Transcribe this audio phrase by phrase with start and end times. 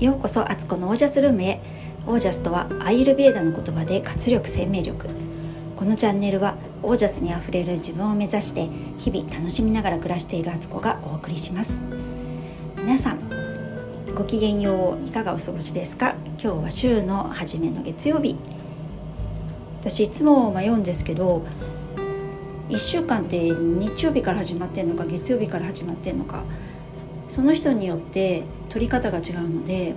[0.00, 1.60] ようこそアツコのオージャスルームへ。
[2.06, 5.06] オージャスとはアイルベーダの言葉で活力生命力。
[5.76, 8.68] このチャンネルはオージャスにあふれる自分を目指して
[8.98, 11.80] 日々楽しみながら暮らしているアツコがお送りします。
[12.76, 13.20] 皆さん
[14.16, 16.16] ごきげんよういかがお過ごしですか？
[16.42, 18.36] 今日は週の初めの月曜日。
[19.80, 21.46] 私いつも迷うんですけど
[22.68, 26.42] 1週間って日曜日から始まってんのか月曜日から始まってんのか
[27.28, 29.94] その人によって取り方が違うので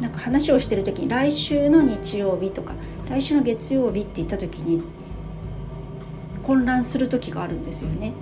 [0.00, 2.74] なんか話をしてる時に来週の日曜日とか
[3.08, 4.82] 来週の月曜日って言った時に
[6.42, 8.12] 混乱する時があるんですよね。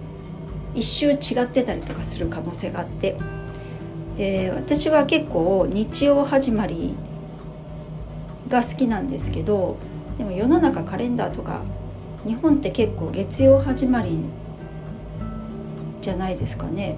[0.74, 3.16] 一周違ってたりとかする可能性があって。
[4.16, 6.95] で私は結構日曜始まり
[8.48, 9.77] が好きなんですけど
[10.16, 11.64] でも世の中カレンダーとか
[12.25, 14.19] 日本って結構月曜始まり
[16.00, 16.97] じゃないですかね。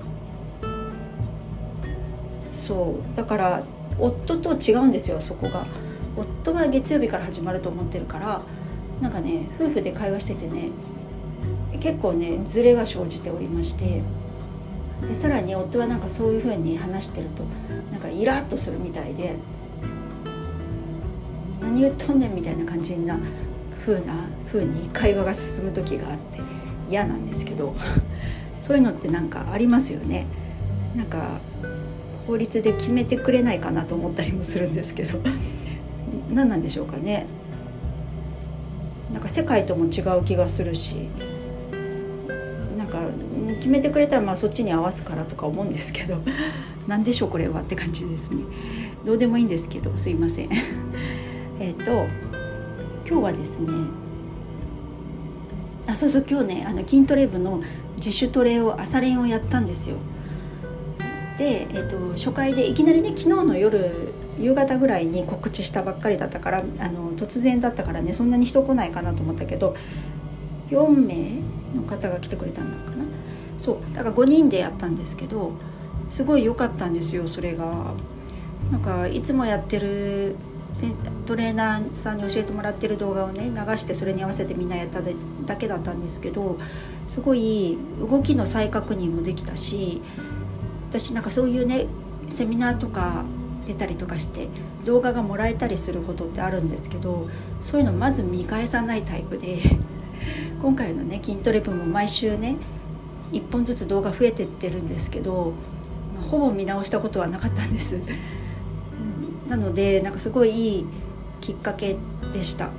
[2.66, 3.16] そう。
[3.16, 3.62] だから
[3.98, 5.66] 夫と違うんですよそこが。
[6.16, 8.40] 夫は月曜日から始まると思ってるから
[9.00, 10.70] なんかね夫婦で会話しててね
[11.78, 14.02] 結構ねズレが生じておりまして
[15.06, 17.44] でさらに夫はなんかそういうふうに話してると
[17.92, 19.36] なんかイラッとするみたいで
[21.60, 23.18] 何言っとんねんみたいな感じな
[23.84, 24.14] 風な
[24.46, 26.40] 風に会話が進む時があって
[26.88, 27.74] 嫌なんですけど
[28.58, 30.26] そういうのってなんかありますよね。
[30.94, 31.40] なんか
[32.26, 35.18] 法律で決めてくれないかなと思ったりもするんですけど。
[36.32, 37.26] 何なんでしょうかね。
[39.12, 41.08] なんか世界とも違う気がするし。
[42.76, 43.00] なんか
[43.56, 46.16] 決めてくれたらまあそっちに合わすからとか思うんですけど。
[46.86, 48.38] 何でしょうこれはって感じですね。
[49.04, 50.48] どうでもいいんですけどすいません。
[51.60, 52.06] えっと
[53.08, 53.70] 今日はですね
[55.86, 57.60] あそうそう今日ねあの筋トレ部の
[57.96, 59.96] 自主トレを朝練をやったんですよ。
[61.38, 69.76] で、えーと、初回でいきなりね昨日の夜夕方ぐらいに告知したばっかりだったからあの突然だったからねそんなに人来ないかなと思ったけど
[70.70, 71.40] 4名
[71.74, 73.04] の方が来てくれたんだかな？
[73.58, 75.52] そうだから5人でやったんですけど
[76.10, 77.94] すごい良かったんですよそれが。
[78.70, 80.34] なんかいつもやってる
[81.24, 85.02] トレーナーさんに教えてもらってる動画をね流してそれに合わせてみんなやった
[85.46, 86.58] だけだったんですけど
[87.06, 90.02] すごい動きの再確認もできたし
[90.98, 91.86] 私なんかそういうね
[92.28, 93.24] セミナーとか
[93.66, 94.48] 出たりとかして
[94.84, 97.28] 動画がもらえたりすることってあるんですけど
[97.60, 99.58] そういうのまず見返さないタイプで
[100.62, 102.56] 今回のね筋トレ部も毎週ね
[103.32, 105.52] 1本ずつ動画増えてってるんですけど、
[106.18, 107.98] まあ、ほぼ見直したことはなかったんです。
[109.48, 110.86] なのでなんかすごいいい
[111.40, 111.96] きっかけ
[112.32, 112.70] でした。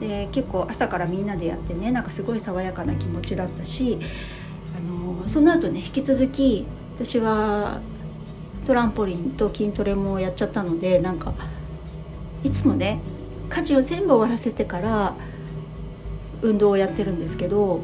[0.00, 3.98] で結構朝からみんなでやってねなんかすごい爽やかな気持ちだったし
[5.26, 7.80] その後ね引き続き私は
[8.64, 11.34] トランポリンと筋トレもやっちゃったのでなんか
[12.44, 13.00] いつもね
[13.48, 15.14] 家事を全部終わらせてから
[16.42, 17.80] 運動をやってるんですけど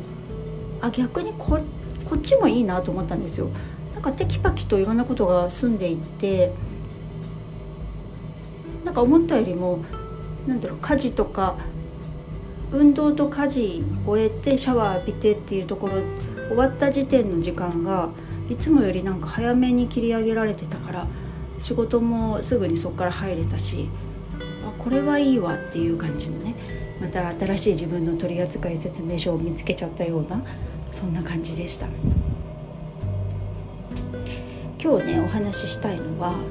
[0.81, 1.59] あ逆にこ
[2.09, 3.49] こっちもいいなと思ったんですよ。
[3.93, 6.53] なんかテキパキといろんなことが済んでいって
[8.85, 9.81] なんか思ったよりも
[10.47, 11.57] なんだろう家事とか
[12.71, 15.95] 運動と家事終えてシャワー浴びてっていうところ
[16.49, 18.11] 終わった時点の時間が
[18.49, 21.07] いつもよりなんか早めに切り上げられてたから
[21.59, 23.89] 仕事もすぐにそこから入れたし
[24.65, 26.55] あこれはいいわっていう感じのね
[27.01, 30.43] また新しい自分の取扱説明書を見つけちゃったような
[30.93, 31.87] そんな感じでした
[34.83, 36.45] 今日ねお話ししたいのは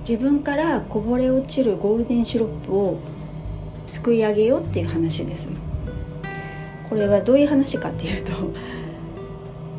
[0.00, 2.98] 自分からこぼれ落ちるゴールデンシロップを
[3.86, 5.69] すくい上げようっていう話です。
[6.90, 8.32] これはどういう話かっていうと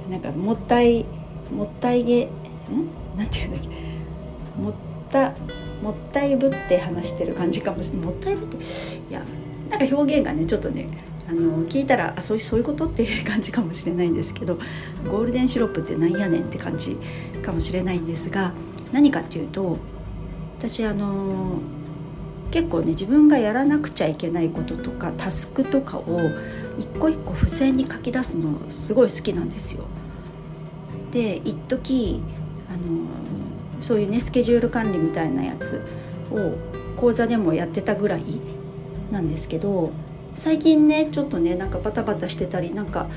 [0.10, 1.06] なんかもったい
[1.52, 2.30] もったいげん？
[3.18, 3.70] なんていうんだっけ？
[4.60, 4.74] もっ
[5.12, 5.34] た
[5.84, 8.06] もったいぶって話してる感じかもしれない。
[8.08, 8.58] もったいぶって？
[8.58, 8.60] い
[9.12, 9.24] や
[9.70, 10.88] なんか表現がねちょっとね
[11.30, 14.58] あの聞いたらあそうそういうことって感じかもしれないんですけど
[15.10, 16.98] ゴールデンシロップってなんやねんって感じ
[17.44, 18.54] かもしれないんですが
[18.92, 19.78] 何かっていうと
[20.58, 21.60] 私あの
[22.52, 26.20] 結構ね自分がやらなくちゃいけないこととかタスクとかを
[26.78, 29.86] 一個一個付箋に書き出すのすごい好きなんですよ。
[31.12, 32.22] で一時
[32.70, 33.08] あの
[33.82, 35.82] そういうねスケジュール管理みたいなやつ
[36.32, 36.56] を
[36.98, 38.24] 講座でもやってたぐらい
[39.12, 39.92] なんですけど
[40.36, 43.08] 最近ねちょっとねなんかバタバタしてたりなんか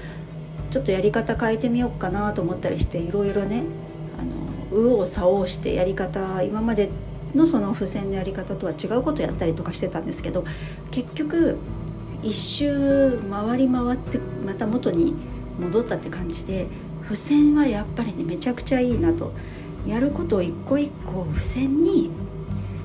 [0.71, 3.63] ちょっとやり方変えてみようかなと思ったりしていろいろね
[4.19, 4.33] あの
[4.77, 6.91] 右往左往してやり方今まで
[7.35, 10.45] のその付箋のやり方とは違うことやったりとかしてたんですけど
[10.91, 11.57] 結局
[12.23, 15.15] 一周回り回ってまた元に
[15.59, 16.69] 戻ったって感じで
[17.03, 19.33] 付箋はやっぱりねめちゃくちゃいいなと。
[19.87, 22.11] やることを一個一個付箋に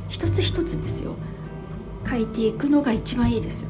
[0.09, 1.15] 一つ一つですよ。
[2.09, 3.67] 書いていくのが一番いいです。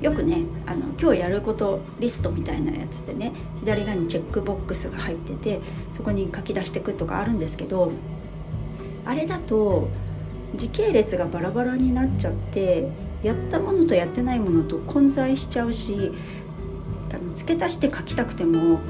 [0.00, 5.60] よくねあの今日やることリストみたいなやつでね左側にチェックボックスが入ってて
[5.92, 7.90] そこに書き出していくとかあるんですけど
[9.04, 9.88] あれだと
[10.54, 12.88] 時系列がバラバラになっちゃって
[13.22, 16.12] やったものとやってないものと混在しちゃうし
[17.12, 18.80] あの付け足して書きたくても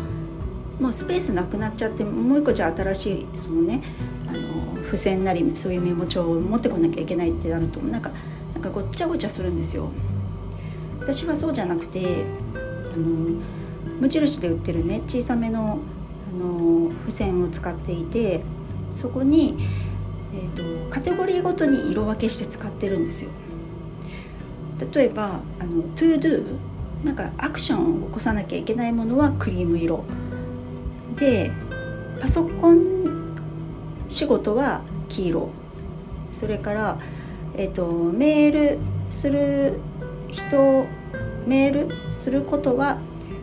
[0.81, 3.82] もうスペースなくなっちゃってもう一個じゃあ新しいそのね
[4.26, 8.10] あの付箋なりそういうメモ帳を持ってこなきゃいけないってなるとなんか
[8.52, 9.90] なんかごっちゃごちゃするんですよ。
[11.00, 12.25] 私はそうじゃなくて
[12.55, 13.40] あの
[14.00, 15.78] 無印で売ってるね小さめの
[16.28, 18.43] あの付箋を使っていて
[18.90, 19.56] そこに、
[20.34, 23.31] えーと、カテゴリーごとに色分けして使ってるんですよ。
[24.92, 26.58] 例えばあの To Do
[27.04, 30.04] なんかアクションを起こさなきゃいけないものはクリーム色。
[31.16, 31.52] で
[32.20, 33.36] パソコン
[34.08, 35.48] 仕事は黄色。
[36.32, 36.98] それから、
[37.54, 38.78] えーとメール
[39.10, 39.78] する
[40.28, 40.86] 人
[41.46, 42.98] メールすることは、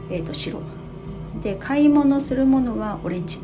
[0.10, 0.60] えーと、白。
[1.42, 3.40] で買い物するものはオレンジ。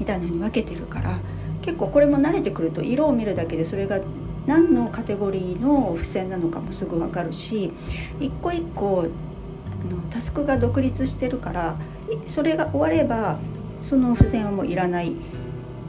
[0.00, 1.18] みたいなふうに分けてるから
[1.62, 4.00] 結構これも慣れてくると色を見るだけでそれが
[4.46, 7.72] 何のカテゴリーの付箋なのかもすぐ分かるし
[8.18, 11.76] 一個一個あのタスクが独立してるから
[12.26, 13.38] それが終われば
[13.80, 15.14] その付箋はもういらないっ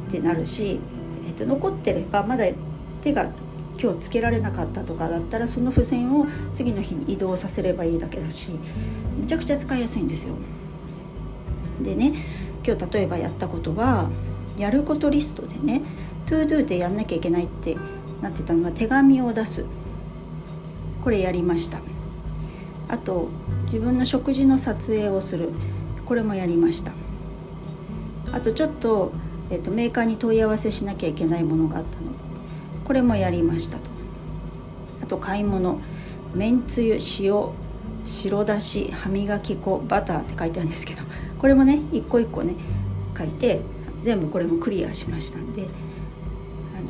[0.09, 0.79] てなるし、
[1.25, 2.45] えーと残ってればまだ
[3.01, 3.31] 手が
[3.81, 8.51] 今日つけられなかったとかだったらその付箋を次の日に移動させればいいだけだし
[9.17, 10.35] めちゃくちゃ使いやすいんですよ。
[11.81, 12.13] でね
[12.63, 14.12] 今日例えばやったことは
[14.57, 15.81] やることリストでね
[16.25, 17.77] ToDo でやんなきゃいけないって
[18.21, 19.65] なってたのは手紙を出す。
[21.03, 21.80] これやりました。
[22.88, 23.30] あと
[23.65, 25.50] 自分の食事の撮影をする。
[26.06, 26.92] これもやりました。
[28.31, 29.12] あとちょっと,、
[29.50, 32.12] えーとメーカーに問い合わせしなきゃいけないものがあったの。
[32.86, 33.83] これもやりましたと。
[35.01, 35.80] あと買い物。
[36.36, 37.50] めんつゆ塩。
[38.03, 41.01] 白だし歯磨き粉バターって書いてあるんですけど。
[41.39, 42.56] これもね一個一個ね
[43.18, 43.62] 書いて
[44.01, 45.68] 全部これもクリアしましたんで、
[46.75, 46.88] あの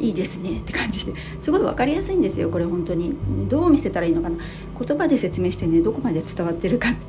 [0.00, 1.12] ー、いいですねって感じで。
[1.40, 3.14] すごい分かりやすいんですよこれ本当に。
[3.48, 4.38] どう見せたらいいのかな。
[4.78, 7.06] 言葉で説明してねどこまで伝わってるかって。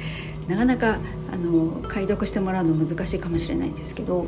[0.48, 1.00] なかなか、
[1.32, 4.26] あのー、解読してもらうの難しいかもしれないんですけど。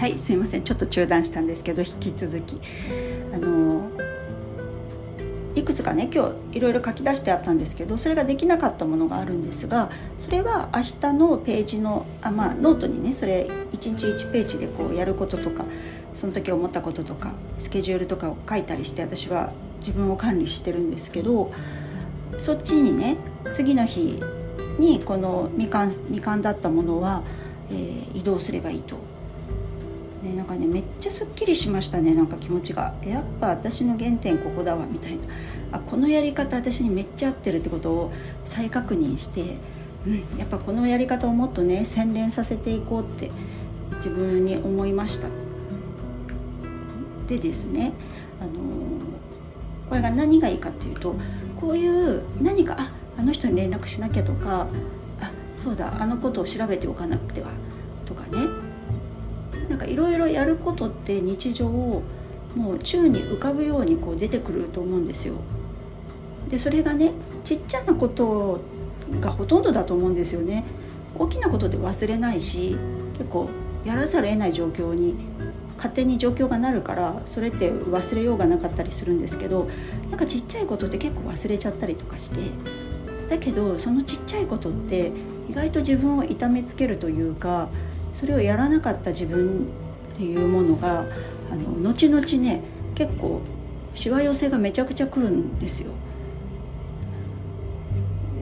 [0.00, 0.62] はいすいません。
[0.62, 2.58] ちょっと中断したんですけど引き続き。
[3.34, 3.90] あの
[5.54, 13.42] いくつかね今日いろいろ書き出してあったんですけどそれができなかったものがあるんですがそれは明日のページのあまあノートにねそれ
[13.74, 15.66] 1日1ページでこうやることとか
[16.14, 21.52] その時思ったこととかスケジュールとかを書いたりして私は自分を管理してるんですけど
[22.38, 23.18] そっちにね
[23.52, 24.18] 次の日
[24.78, 27.22] にこの未完未完だったものは、
[27.68, 29.09] えー、移動すればいいと。
[30.22, 32.14] ね、なんかねめっちゃすっきりしましたね。
[32.14, 32.92] なんか気持ちが。
[33.06, 35.18] やっぱ私の原点ここだわみたいな。
[35.72, 38.12] あこのやり方私にめっちゃ合ってるってことを
[38.44, 39.56] 再確認して、
[40.06, 43.30] うん、やっぱこのやり方をもっとね洗練させていこうって
[43.96, 45.28] 自分に思いました。
[47.28, 47.92] でですね
[48.40, 48.54] あのー、
[49.88, 51.14] これが何がいいかっていうと
[51.60, 54.66] こういう何かああの人に連絡しなきゃとか
[55.20, 57.50] あそうだあのことを調べておかなくては
[58.04, 58.59] とかね。
[59.90, 62.02] いろいろやることって日常を
[62.54, 65.34] もう宙に浮かぶようにこう出てくると思うんですよ。
[66.48, 67.12] でそれがね
[67.44, 68.60] ちっちゃなこと
[69.20, 70.64] がほとんどだと思うんですよね。
[71.18, 72.76] 大きなことで忘れないし
[73.18, 73.48] 結構
[73.84, 75.14] やらざるを得ない状況に
[75.76, 79.68] 勝手に状況がなるからそれって忘れようがなかったりするんですけど
[80.10, 82.40] なんかちっちゃいことって結構忘れちゃったりとかして
[83.30, 85.10] だけどそのちっちゃいことって
[85.48, 87.68] 意外と自分を痛めつけるというか
[88.12, 89.68] それをやらなかった自分
[90.20, 91.06] っていうものが
[91.50, 92.62] あの後々ね
[92.94, 93.40] 結構
[93.94, 95.92] しわ寄せがめちゃくちゃくるんですよ。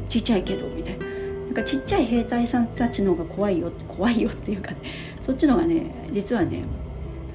[0.08, 1.06] ちっちゃいけどみたいな。
[1.06, 4.78] なんかちっちゃい兵隊さんたちの方が怖いよ怖いよっていうかね。
[5.22, 6.64] そっちの方がね実はね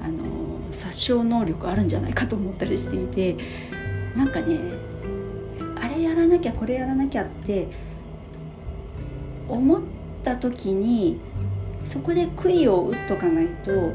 [0.01, 0.17] あの
[0.71, 3.37] 殺傷能力あるんじゃないかと思ったりしていて
[4.13, 4.59] なんかね
[5.79, 7.69] あれやらなきゃこれやらなきゃって
[9.47, 9.81] 思っ
[10.21, 11.21] た時に
[11.85, 13.93] そこで杭を打っとかないと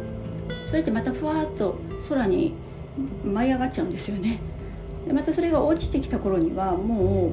[0.69, 1.79] それってまたふわっと
[2.11, 2.53] 空に
[3.25, 4.39] 舞い上がっちゃうんですよね。
[5.07, 7.33] でまたそれが落ちてきた頃にはもう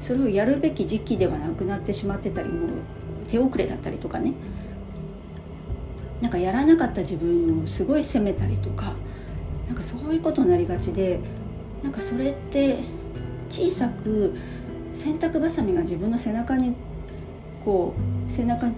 [0.00, 2.70] それをやるべき時期ではなくなってしまってたりもう
[3.26, 4.32] 手遅れだったりとかね。
[6.22, 8.92] なんかやらなかった自分をすごい責めたりとか
[9.66, 11.18] なんかそういうことになりがちで
[11.82, 12.78] なんかそれって
[13.50, 14.36] 小さく
[14.94, 16.76] 洗濯ばさみが自分の背中に
[17.64, 17.92] こ
[18.28, 18.70] う背中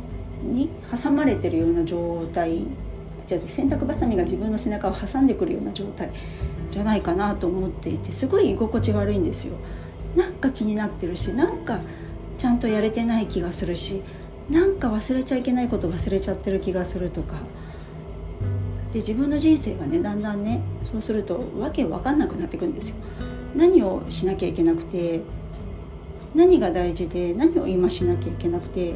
[0.42, 2.62] に挟まれてるような状態
[3.28, 6.10] じゃあ洗濯ばさみが自分の背中を挟んでくるような状態
[6.70, 9.54] じゃないかなと思っていてすごい居心地が悪いんですよ。
[10.16, 11.78] なんか気になってるしなんか
[12.38, 14.02] ちゃんとやれてない気がするし
[14.48, 17.36] なんか忘れちゃいけないこと忘れちゃってる気がするとか
[18.94, 22.96] で自分の人生がねだんだんねそうするとわけわかんなくなってくんですよ。
[23.54, 25.20] 何をしなきゃいけなくて
[26.34, 28.94] 何が大事で何を今しなきゃいけなくて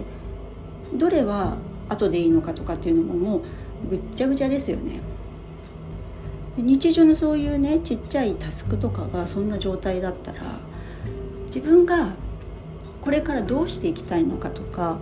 [0.95, 1.57] どれは
[1.91, 3.43] 後でいいのかとかっていうのももう
[3.89, 5.01] ぐっちゃぐちゃですよね。
[6.57, 10.43] 日常のそういうねちっちゃいタスクとかがそんな状態だったら
[11.47, 12.12] 自分が
[13.01, 15.01] これからどうしていきたいのかとか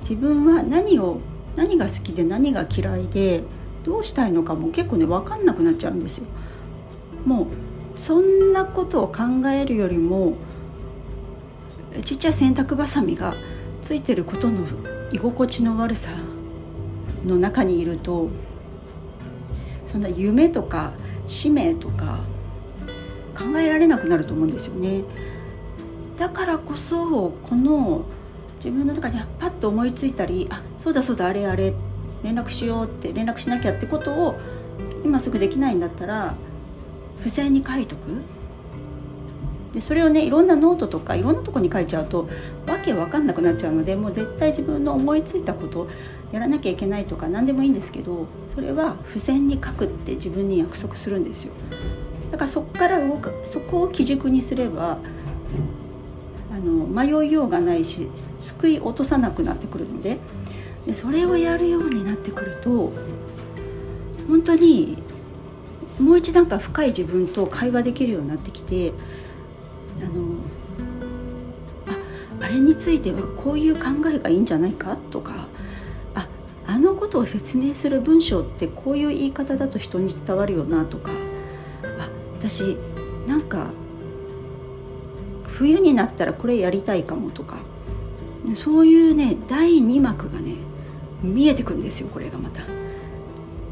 [0.00, 1.20] 自分は何を
[1.54, 3.44] 何が好きで何が嫌いで
[3.84, 6.26] どうしたいのかも結構ね分かんなくなっちゃうんですよ。
[7.24, 7.46] もう
[7.94, 10.34] そんなことを考えるよりも
[12.04, 13.34] ちっちゃい洗濯ばさみが
[13.82, 14.66] ついてることの
[15.12, 16.10] 居心地の悪さ
[17.24, 18.28] の中にいると
[19.86, 20.92] そんな夢とか
[21.26, 22.20] 使命とか
[23.36, 25.04] 考えられなくなると思うんですよね。
[26.16, 28.04] だからこそこの
[28.56, 31.74] 自分の中でパッと思いついたりあそうだそうだあれあれ
[32.24, 34.34] 連絡しようって連絡しなきゃってことを
[35.04, 36.34] 今すぐできないんだったら
[37.18, 38.20] 付箋に書いとく
[39.72, 42.28] でそれをねいろんなノートとかいろんなとこに書いちゃうと
[42.66, 45.88] わけわかんなくなっちゃうのでもう絶対自分の思いついたこと
[46.32, 51.52] やらなきゃいけないとか何でもいいんですけどそれは付箋に書くって自分に約束するんですよ。
[52.30, 54.98] だからそこから動くそこを基軸にすれば
[56.52, 58.08] あの迷いようがないし
[58.38, 60.18] 救い落とさなくなってくるので
[60.86, 62.92] でそれをやるようになってくると
[64.26, 64.98] 本当に
[65.98, 68.92] もう一段階深い自分と会話できるようになってきて
[70.02, 70.36] あの
[72.40, 75.48] ああれについてはこういう考えがいいんじゃないかとか
[76.14, 76.28] あ
[76.66, 81.10] あのことを説明する文章ってこういう言い方だと人に伝わるよなとか
[81.98, 82.76] あ私
[83.26, 83.70] なんか
[85.46, 87.58] 冬になったらこれやりたいかもとか
[88.54, 90.54] そういうね第2幕がね
[91.22, 92.62] 見えてくるんですよこれがまた。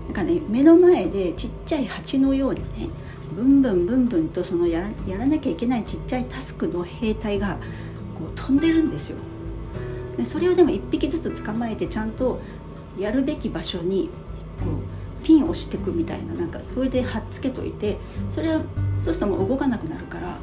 [0.07, 2.89] なんかね目の前でちっちゃい蜂のようにね
[3.35, 7.59] ブンブンブンブンとそのやらやらなきゃいけないちっちゃいタスクの兵隊が
[8.15, 9.19] こう飛んでるんですよ。
[10.17, 12.41] でそれをでも1匹ずつ捕まえてちゃんと
[12.99, 14.09] やるべき場所に
[14.61, 14.71] こ
[15.23, 17.99] うピンを押してくみたいななんかそれで貼っつけといて
[18.31, 18.63] それは
[19.01, 20.39] そうするともう動かなくなるから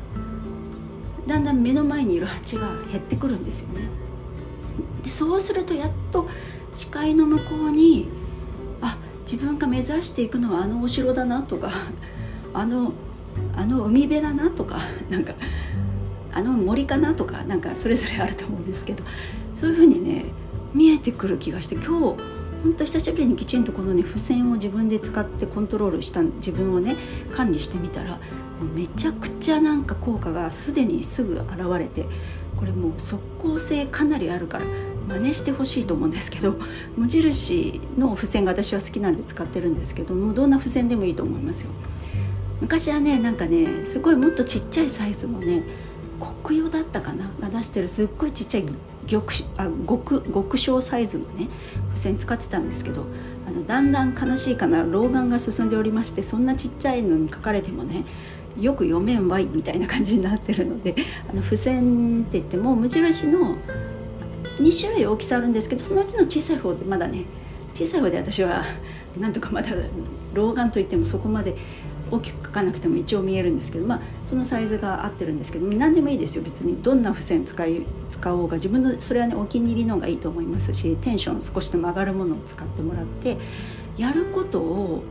[1.25, 3.87] だんだん目の前にいる蜂が減ってくるんですよね。
[5.03, 6.27] でそうするとやっと
[6.73, 8.09] 視界の向こうに
[8.81, 11.71] あ自分が目指していくのはあのお城だなとか
[12.53, 12.93] あの
[13.55, 14.79] あの海辺だなとか
[15.09, 15.33] なんか
[16.33, 19.03] あの森かなとかなんかそれぞれ あると思うんですけど
[19.55, 20.25] そういうふうにね
[20.73, 22.15] 見えてくる気がして今日
[22.63, 26.95] 本当久しぶりにきちんとこのね付箋を自分で使ってコントロールした自分をね
[27.31, 28.19] 管理してみたら
[28.73, 32.07] めちゃくちゃなんか効果がすでにすぐ現れて
[32.55, 34.65] これもう即効性かなりあるから
[35.07, 36.55] 真似してほしいと思うんですけど
[36.95, 41.71] 無印の付箋が私は好きなんで使ってるんですけどもどんな付箋でもいいと思いますよ。
[42.61, 45.63] 昔はねなんかねすごいもっとちっちゃいサイズのね
[46.43, 48.65] 国用だったかなが出してるすっごいちっちゃい
[49.07, 49.23] 玉
[49.57, 51.49] あ極極小サイズのね
[51.89, 53.05] 付箋使ってたんですけど
[53.45, 58.05] あのだんだん悲しいかな老眼が進んでおりましてそんなちっちゃいのに書かれてもね
[58.59, 60.95] よく読めんわいみたいな感じになってるので
[61.29, 63.57] あの付箋って言っても無印の
[64.59, 67.25] 2種類大きさあるんですけどそのうちの小さい方でまだね
[67.73, 68.63] 小さい方で私は
[69.19, 69.69] なんとかまだ
[70.33, 71.55] 老眼といってもそこまで
[72.13, 76.81] 大きく書かなくても一応見えるんですけどまあそのサイズが合ってるんですけど何でもいいですよ別に。
[76.83, 83.37] どんな付箋使い使おうが自分のそれはねお気に入りのがいいと思いますしテンション少しでも上がるものを使ってもらって
[83.97, 85.03] やることを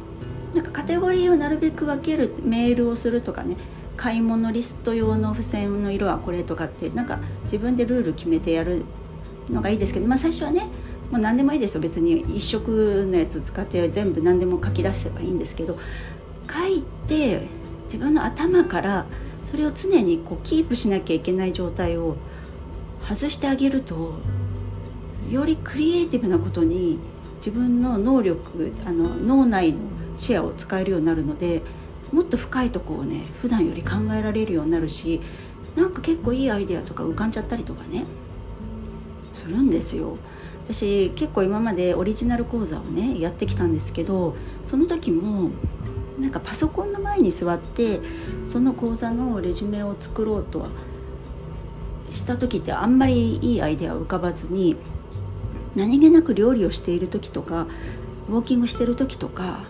[0.55, 3.57] なんかカテゴリーをなるべく分けるメールをするとかね
[3.97, 8.85] 買い物リスト用の付箋の色はこれとかってなんか自分でルール決めてやる
[9.51, 10.69] のがいいですけど、まあ、最初はね
[11.11, 11.81] もう何でもいいですよ。
[11.83, 15.79] 別に一色のやつ使って全部何でも書き出せばいいんですけど
[17.13, 17.43] て
[17.85, 19.07] 自分の頭から
[19.45, 22.17] それを常にこうキープしなきゃいけない状態を
[23.07, 24.15] 外してあげると
[25.29, 26.99] よりクリエイティブなことに
[27.37, 29.79] 自分の能力あの脳内の
[30.17, 31.63] シェアを使えるようになるので
[32.13, 35.21] もっと深いとこをね普段より考えられるようになるし
[35.77, 38.05] なんか結構いいアイデアとか浮かんじゃったりとかね
[39.33, 40.17] するんですよ。
[40.65, 45.51] 私結構今までオリジナル講座をねやってきたんですけどその時も
[46.23, 48.01] なんかパソコンの前に座って
[48.47, 50.69] その講座のレジュメを作ろうとは
[52.13, 54.77] した時ってあんまりいいアイデアを浮かばずに
[55.75, 57.67] 何気なく料理をしている時とか
[58.29, 59.65] ウォーキングしてる時とか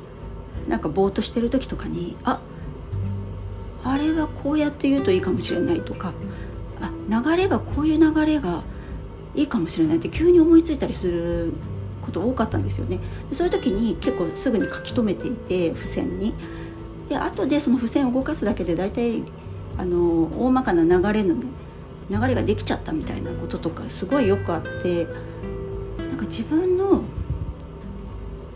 [0.69, 2.39] なんかぼーっとしてる時とかにあ
[3.83, 6.13] あれはこうやって言うといいかもしれないとか
[6.83, 8.63] あ流れがこういう流れが
[9.35, 11.55] いいかもしれないって急に思いついたりする
[12.03, 13.01] こと多かったんですよね。
[13.33, 16.35] そういう時に結構すぐに書き留めていて付箋に。
[17.09, 19.23] で後でその付箋を動かすだけで大体
[19.79, 21.47] あの大まかな流れのね
[22.11, 25.07] 流れができちゃったみたいなこととかすごいよくあって
[25.99, 27.03] なんか自分の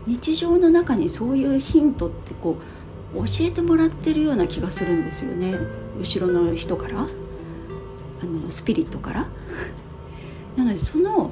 [0.05, 2.57] 日常の中にそういうヒントってこ
[3.15, 5.55] う教えてもらってるような気がするんですよね。
[5.97, 7.07] 後ろの人から。
[8.19, 9.29] あのスピリットから。
[10.55, 11.31] なのでその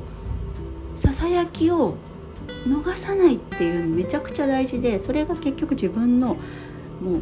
[0.96, 1.96] ささやきを
[2.66, 6.38] 逃さないっていうのめちゃくちゃ大事でそれが結局自分の
[7.02, 7.22] もう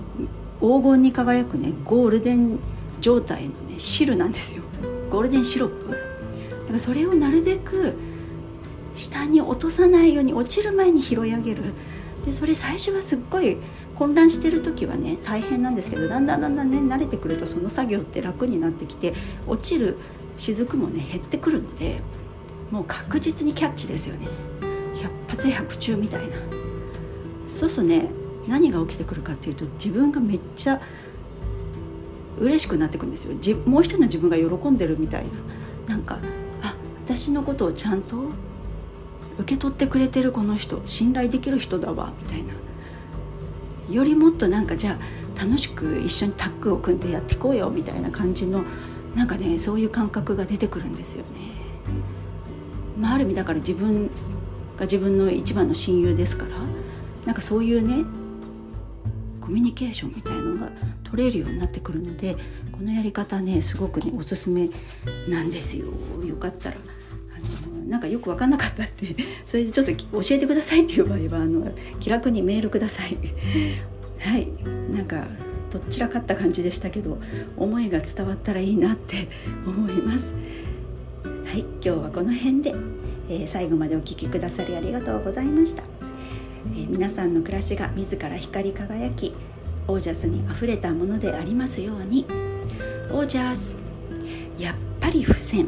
[0.59, 2.59] 黄金に輝くねゴールデン
[3.01, 4.63] 状態のね汁なんですよ。
[5.09, 5.91] ゴールデンシロップ。
[5.91, 7.95] だからそれをなるべく
[8.95, 11.73] 下に落とさないように落ちる前に拾い上げる。
[12.25, 13.57] でそれ最初はすっごい
[13.95, 19.13] 混乱してる時はね大変なんですけどだんだんだんだんね慣れてくるとその作業って楽になってきて
[19.45, 19.97] 落ちる
[20.37, 21.99] 雫もね減ってくるので
[22.71, 24.27] もう確実にキャッチですよね。
[24.95, 26.35] 百発百中みたいな。
[27.53, 28.09] そうするとね
[28.47, 30.81] 何が起きてくるかっていうと自分がめっちゃ
[32.39, 33.57] 嬉しくなってくるんですよ。
[33.65, 35.25] もう一人の自分が喜んでるみたい
[35.87, 35.95] な。
[35.95, 36.19] なんか
[36.61, 38.17] あ私のことをちゃんと
[39.37, 42.53] 受け取ってくれてるこの人信頼できる人だわみたいな。
[43.89, 44.97] よりもっとなんかじゃ
[45.37, 48.63] あ楽しく一緒にタッグを組んでやっていこうよみたいな感じの
[49.15, 51.52] なんかねそういう感覚が出てくるんですよね。
[53.03, 54.09] まあ、ある意味だから自分
[54.77, 56.51] が自分の一番の親友ですから
[57.25, 58.05] なんかそういうね
[59.41, 60.71] コミュニケーションみたいのが
[61.03, 62.37] 取れるようになってくるので
[62.71, 64.69] このやり方ねすごくねおすすめ
[65.27, 65.87] なんですよ。
[66.25, 66.77] よかったら
[67.35, 69.13] あのなんかよく分かんなかったって
[69.45, 73.17] それでちょっと教えてくださいっていう場合はあの気楽にメールください。
[74.19, 74.47] はい。
[74.95, 75.27] なんか
[75.69, 77.19] どちらかった感じでしたけど
[77.57, 79.27] 思いが伝わったらいいなって
[79.67, 80.33] 思います。
[81.53, 82.73] はい今日はこの辺で、
[83.29, 89.35] えー、最後までお聴きくださりありがとうございました、えー、皆さんの暮らしが自ら光り輝き
[89.87, 92.25] オージャスにあふれたものでありますように。
[93.11, 93.77] オージャス
[94.57, 95.67] やっぱり付箋